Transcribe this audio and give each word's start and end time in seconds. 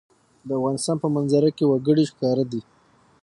د 0.47 0.49
افغانستان 0.59 0.97
په 1.03 1.07
منظره 1.15 1.49
کې 1.57 1.65
وګړي 1.71 2.05
ښکاره 2.11 2.43
ده. 2.51 2.61